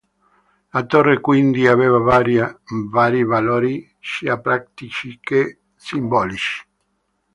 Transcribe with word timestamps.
La 0.71 0.81
torre 0.87 1.19
quindi, 1.21 1.67
aveva 1.67 1.99
vari 1.99 3.23
valori 3.23 3.87
sia 3.99 4.39
pratici 4.39 5.19
che 5.21 5.59
simbolici. 5.75 6.65